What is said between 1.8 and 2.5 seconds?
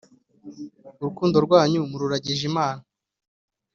mururagije